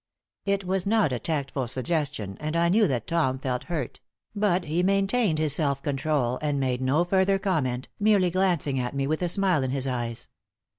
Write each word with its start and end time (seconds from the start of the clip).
It 0.47 0.63
was 0.63 0.87
not 0.87 1.13
a 1.13 1.19
tactful 1.19 1.67
suggestion, 1.67 2.35
and 2.39 2.55
I 2.55 2.69
knew 2.69 2.87
that 2.87 3.05
Tom 3.05 3.37
felt 3.37 3.65
hurt; 3.65 3.99
but 4.35 4.63
he 4.63 4.81
maintained 4.81 5.37
his 5.37 5.53
self 5.53 5.83
control 5.83 6.39
and 6.41 6.59
made 6.59 6.81
no 6.81 7.03
further 7.03 7.37
comment, 7.37 7.87
merely 7.99 8.31
glancing 8.31 8.79
at 8.79 8.95
me 8.95 9.05
with 9.05 9.21
a 9.21 9.29
smile 9.29 9.61
in 9.61 9.69
his 9.69 9.85
eyes. 9.85 10.29